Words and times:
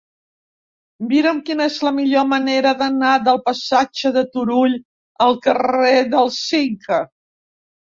Mira'm 1.09 1.41
quina 1.49 1.67
és 1.71 1.75
la 1.87 1.91
millor 1.97 2.25
manera 2.31 2.71
d'anar 2.79 3.13
del 3.29 3.39
passatge 3.51 4.13
de 4.17 4.25
Turull 4.39 4.75
al 5.29 5.39
carrer 5.47 5.95
del 6.17 6.35
Cinca. 6.41 7.03